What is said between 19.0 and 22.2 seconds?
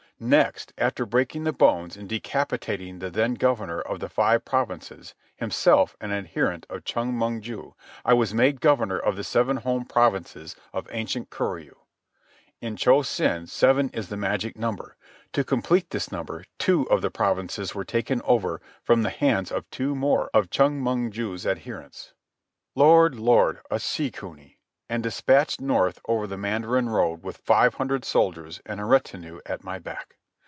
the hands of two more of Chong Mong ju's adherents.